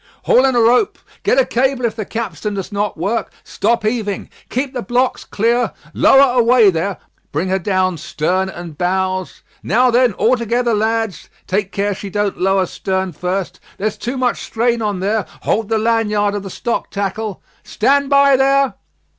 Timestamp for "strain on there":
14.41-15.27